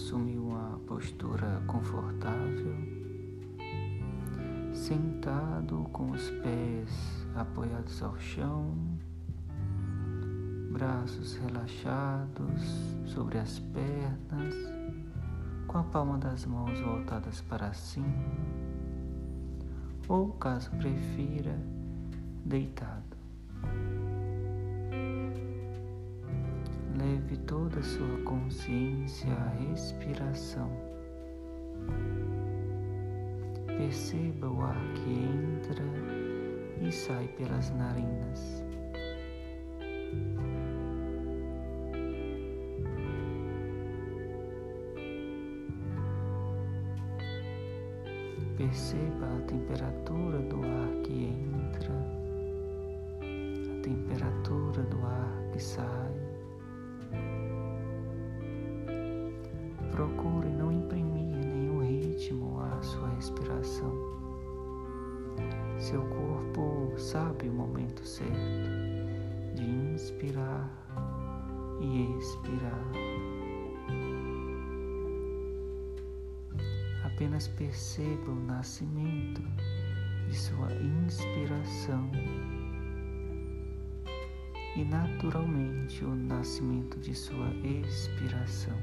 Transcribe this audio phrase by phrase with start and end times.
[0.00, 2.74] Convido você a assumir uma postura confortável,
[4.72, 8.74] sentado com os pés apoiados ao chão,
[10.72, 12.62] braços relaxados
[13.04, 14.54] sobre as pernas,
[15.66, 18.06] com a palma das mãos voltadas para cima,
[20.08, 21.56] ou caso prefira,
[22.44, 23.16] deitado.
[27.00, 30.70] Leve toda a sua consciência à respiração.
[33.66, 35.82] Perceba o ar que entra
[36.78, 38.62] e sai pelas narinas.
[48.58, 51.94] Perceba a temperatura do ar que entra,
[53.22, 55.99] a temperatura do ar que sai.
[70.20, 70.68] Inspirar
[71.80, 72.92] e expirar.
[77.04, 79.42] Apenas perceba o nascimento
[80.28, 82.10] de sua inspiração
[84.76, 88.76] e naturalmente o nascimento de sua expiração.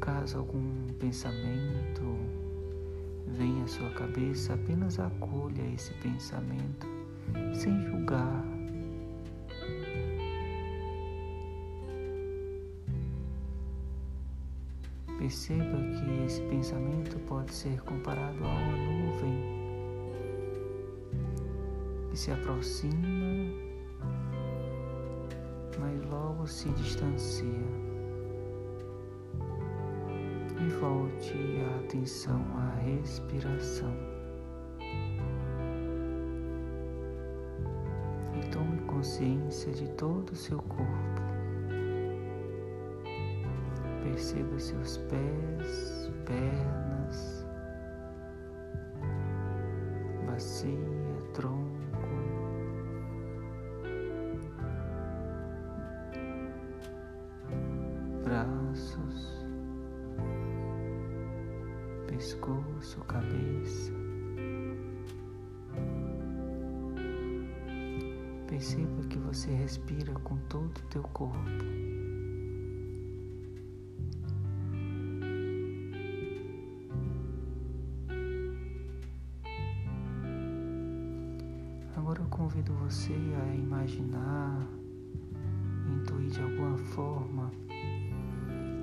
[0.00, 2.49] Caso algum pensamento
[3.36, 6.86] venha à sua cabeça, apenas acolha esse pensamento
[7.52, 8.44] sem julgar.
[15.18, 19.60] Perceba que esse pensamento pode ser comparado a uma nuvem
[22.10, 22.96] que se aproxima,
[25.78, 27.46] mas logo se distancia
[30.70, 33.92] e volte a atenção à respiração.
[38.36, 41.20] E tome consciência de todo o seu corpo.
[44.04, 47.46] Perceba seus pés, pernas,
[50.26, 50.89] bacia,
[63.00, 63.92] pescoço, cabeça.
[68.46, 71.38] Perceba que você respira com todo o teu corpo.
[81.96, 84.66] Agora eu convido você a imaginar,
[85.86, 87.50] intuir de alguma forma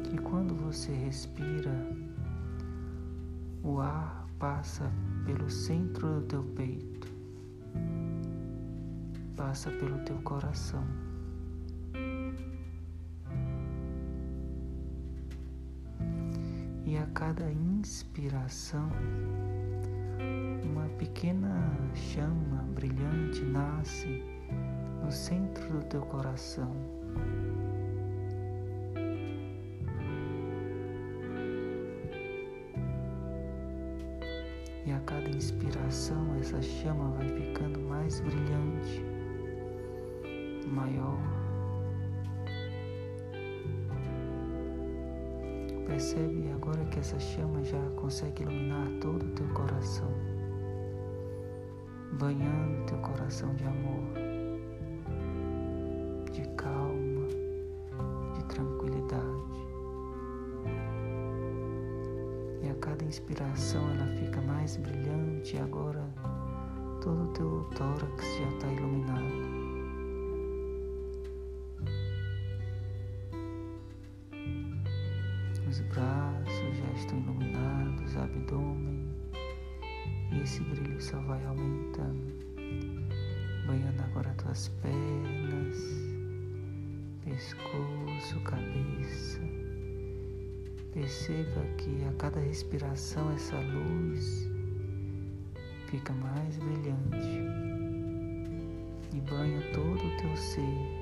[0.03, 1.73] que quando você respira,
[3.67, 4.89] o ar passa
[5.25, 7.07] pelo centro do teu peito,
[9.35, 10.85] passa pelo teu coração.
[16.85, 18.89] E a cada inspiração,
[20.63, 24.23] uma pequena chama brilhante nasce
[25.03, 26.71] no centro do teu coração.
[36.57, 39.05] Essa chama vai ficando mais brilhante,
[40.67, 41.19] maior.
[45.85, 50.11] Percebe agora que essa chama já consegue iluminar todo o teu coração,
[52.13, 54.03] banhando teu coração de amor,
[56.31, 57.27] de calma,
[58.33, 59.57] de tranquilidade.
[62.63, 66.07] E a cada inspiração ela fica mais brilhante agora
[67.07, 69.23] todo o teu tórax já está iluminado.
[75.69, 79.07] Os braços já estão iluminados, abdômen,
[80.33, 82.33] e esse brilho só vai aumentando,
[83.65, 85.77] banhando agora tuas pernas,
[87.23, 89.39] pescoço, cabeça.
[90.91, 94.56] Perceba que a cada respiração essa luz
[95.87, 97.41] fica mais brilhante
[99.13, 100.97] e banha todo o teu ser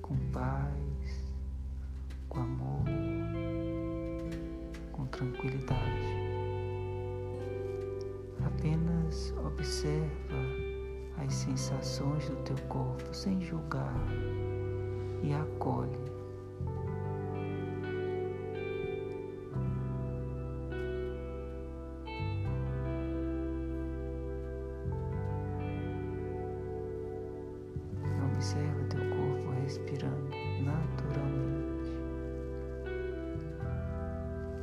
[0.00, 1.34] com paz,
[2.30, 2.84] com amor,
[4.92, 6.16] com tranquilidade.
[8.44, 10.36] Apenas observa
[11.18, 14.00] as sensações do teu corpo sem julgar
[15.22, 16.15] e acolhe.
[28.46, 30.30] Observa teu corpo respirando
[30.62, 31.90] naturalmente.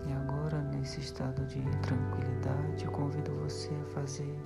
[0.07, 4.39] E agora, nesse estado de tranquilidade, eu convido você a fazer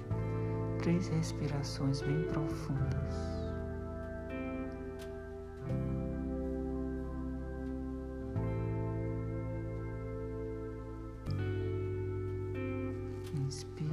[0.81, 3.15] três respirações bem profundas.
[13.35, 13.91] Inspira,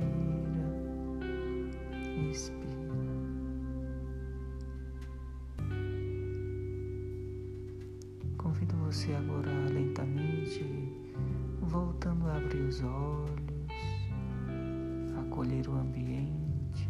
[2.31, 2.64] expira.
[9.05, 10.65] Você agora lentamente,
[11.61, 14.09] voltando a abrir os olhos,
[15.19, 16.89] acolher o ambiente.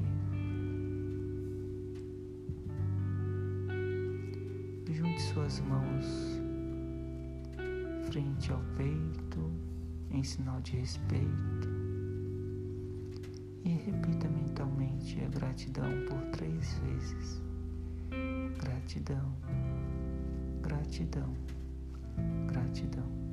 [4.89, 6.41] Junte suas mãos
[8.07, 9.51] frente ao peito
[10.13, 11.69] em sinal de respeito
[13.65, 17.43] e repita mentalmente a gratidão por três vezes.
[18.61, 19.35] Gratidão,
[20.63, 21.35] gratidão,
[22.47, 23.24] gratidão.